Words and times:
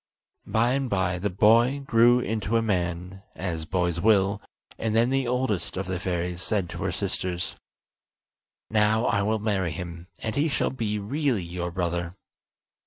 By 0.47 0.71
and 0.73 0.89
by 0.89 1.19
the 1.19 1.29
boy 1.29 1.81
grew 1.85 2.19
into 2.19 2.57
a 2.57 2.61
man, 2.63 3.21
as 3.35 3.65
boys 3.65 4.01
will, 4.01 4.41
and 4.79 4.95
then 4.95 5.11
the 5.11 5.27
oldest 5.27 5.77
of 5.77 5.85
the 5.85 5.99
fairies 5.99 6.41
said 6.41 6.69
to 6.71 6.79
her 6.79 6.91
sisters: 6.91 7.55
"Now 8.71 9.05
I 9.05 9.21
will 9.21 9.37
marry 9.37 9.69
him, 9.69 10.07
and 10.17 10.33
he 10.35 10.49
shall 10.49 10.71
be 10.71 10.97
really 10.97 11.43
your 11.43 11.69
brother." 11.69 12.15